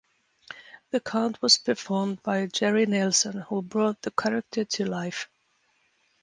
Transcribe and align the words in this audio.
The 0.89 0.99
Count 0.99 1.43
was 1.43 1.59
performed 1.59 2.23
by 2.23 2.47
Jerry 2.47 2.87
Nelson, 2.87 3.41
who 3.41 3.61
brought 3.61 4.01
the 4.01 4.09
character 4.09 4.65
to 4.65 4.85
life. 4.89 5.29